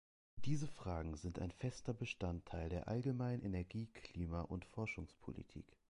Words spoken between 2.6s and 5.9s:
der allgemeinen Energie-, Klima- und Forschungspolitik.